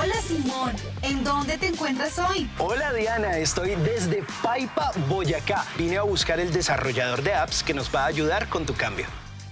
[0.00, 2.48] Hola Simón, ¿en dónde te encuentras hoy?
[2.58, 5.66] Hola Diana, estoy desde Paipa, Boyacá.
[5.76, 9.06] Vine a buscar el desarrollador de apps que nos va a ayudar con tu cambio.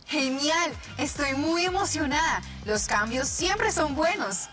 [0.07, 2.41] Genial, estoy muy emocionada.
[2.65, 4.49] Los cambios siempre son buenos.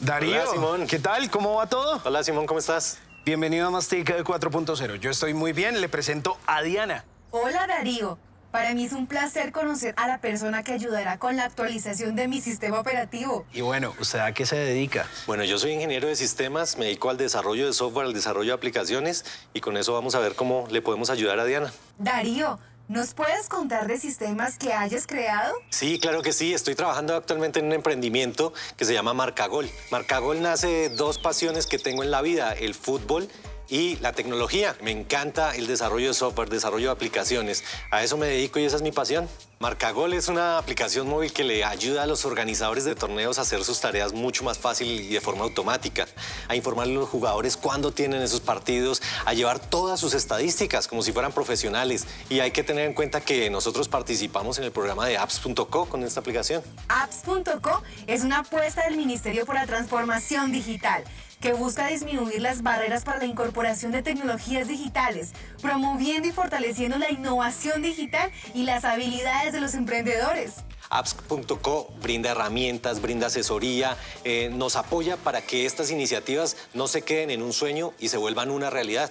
[0.00, 0.86] Darío, Hola, Simón.
[0.88, 1.30] ¿qué tal?
[1.30, 2.00] ¿Cómo va todo?
[2.04, 2.98] Hola Simón, ¿cómo estás?
[3.24, 4.96] Bienvenido a Mastic 4.0.
[4.96, 7.04] Yo estoy muy bien, le presento a Diana.
[7.30, 8.18] Hola Darío,
[8.50, 12.28] para mí es un placer conocer a la persona que ayudará con la actualización de
[12.28, 13.46] mi sistema operativo.
[13.52, 15.06] Y bueno, ¿usted a qué se dedica?
[15.26, 18.54] Bueno, yo soy ingeniero de sistemas, me dedico al desarrollo de software, al desarrollo de
[18.54, 19.24] aplicaciones
[19.54, 21.72] y con eso vamos a ver cómo le podemos ayudar a Diana.
[21.98, 22.58] Darío,
[22.88, 25.54] ¿nos puedes contar de sistemas que hayas creado?
[25.70, 26.52] Sí, claro que sí.
[26.52, 29.70] Estoy trabajando actualmente en un emprendimiento que se llama Marcagol.
[29.90, 33.28] Marcagol nace de dos pasiones que tengo en la vida, el fútbol
[33.70, 34.76] y la tecnología.
[34.82, 37.64] Me encanta el desarrollo de software, desarrollo de aplicaciones.
[37.90, 39.28] A eso me dedico y esa es mi pasión.
[39.60, 43.62] Marcagol es una aplicación móvil que le ayuda a los organizadores de torneos a hacer
[43.62, 46.06] sus tareas mucho más fácil y de forma automática,
[46.48, 51.02] a informarle a los jugadores cuándo tienen esos partidos, a llevar todas sus estadísticas como
[51.02, 52.06] si fueran profesionales.
[52.30, 56.04] Y hay que tener en cuenta que nosotros participamos en el programa de apps.co con
[56.04, 56.62] esta aplicación.
[56.88, 61.04] Apps.co es una apuesta del Ministerio por la Transformación Digital
[61.40, 67.10] que busca disminuir las barreras para la incorporación de tecnologías digitales, promoviendo y fortaleciendo la
[67.10, 70.56] innovación digital y las habilidades de los emprendedores.
[70.90, 77.30] Apps.co brinda herramientas, brinda asesoría, eh, nos apoya para que estas iniciativas no se queden
[77.30, 79.10] en un sueño y se vuelvan una realidad.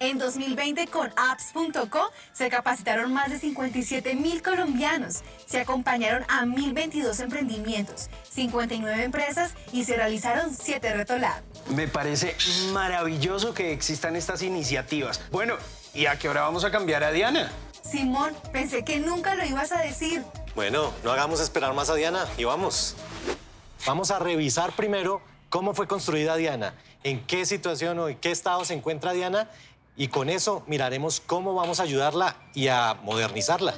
[0.00, 7.20] En 2020 con apps.co se capacitaron más de 57 mil colombianos, se acompañaron a 1.022
[7.20, 11.42] emprendimientos, 59 empresas y se realizaron 7 retolados.
[11.74, 12.34] Me parece
[12.72, 15.20] maravilloso que existan estas iniciativas.
[15.30, 15.54] Bueno,
[15.94, 17.52] ¿y a qué hora vamos a cambiar a Diana?
[17.82, 20.24] Simón, pensé que nunca lo ibas a decir.
[20.54, 22.96] Bueno, no hagamos esperar más a Diana y vamos.
[23.86, 26.74] Vamos a revisar primero cómo fue construida Diana,
[27.04, 29.48] en qué situación o en qué estado se encuentra Diana
[29.96, 33.74] y con eso miraremos cómo vamos a ayudarla y a modernizarla.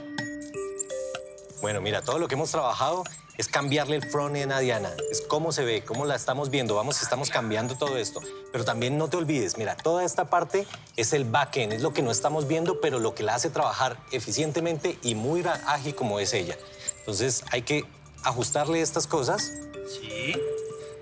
[1.61, 3.05] Bueno, mira, todo lo que hemos trabajado
[3.41, 4.93] es cambiarle el front-end a Diana.
[5.11, 6.75] Es cómo se ve, cómo la estamos viendo.
[6.75, 8.21] Vamos, estamos cambiando todo esto.
[8.53, 12.03] Pero también no te olvides, mira, toda esta parte es el back-end, es lo que
[12.03, 16.34] no estamos viendo, pero lo que la hace trabajar eficientemente y muy ágil como es
[16.34, 16.59] ella.
[16.99, 17.87] Entonces hay que
[18.25, 19.53] ajustarle estas cosas.
[19.89, 20.37] Sí.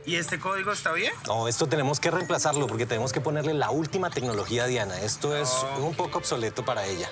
[0.06, 1.12] ¿Y este código está bien?
[1.26, 5.02] No, esto tenemos que reemplazarlo porque tenemos que ponerle la última tecnología a Diana.
[5.02, 7.10] Esto es un poco obsoleto para ella.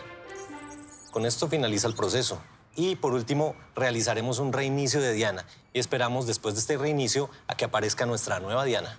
[1.10, 2.41] Con esto finaliza el proceso.
[2.76, 7.56] Y por último, realizaremos un reinicio de Diana y esperamos después de este reinicio a
[7.56, 8.98] que aparezca nuestra nueva Diana.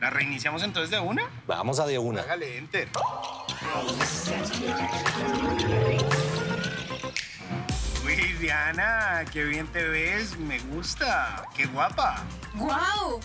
[0.00, 1.28] ¿La reiniciamos entonces de una?
[1.46, 2.22] Vamos a de una.
[2.22, 2.88] Hágale enter.
[8.04, 12.24] Uy, Diana, qué bien te ves, me gusta, qué guapa.
[12.54, 13.20] ¡Guau!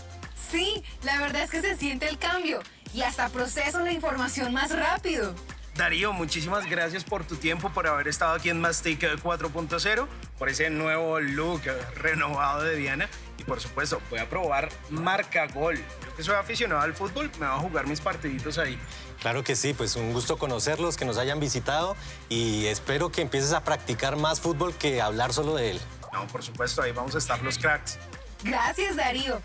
[0.52, 2.60] Sí, la verdad es que se siente el cambio
[2.94, 5.34] y hasta proceso la información más rápido.
[5.76, 10.08] Darío, muchísimas gracias por tu tiempo, por haber estado aquí en Mastic 4.0,
[10.38, 11.62] por ese nuevo look
[11.96, 15.78] renovado de Diana y por supuesto voy a probar Marca Gol.
[15.78, 18.78] Yo que soy aficionado al fútbol, me voy a jugar mis partiditos ahí.
[19.20, 21.96] Claro que sí, pues un gusto conocerlos, que nos hayan visitado
[22.30, 25.82] y espero que empieces a practicar más fútbol que hablar solo de él.
[26.12, 27.98] No, por supuesto, ahí vamos a estar los cracks.
[28.44, 29.42] Gracias, Darío.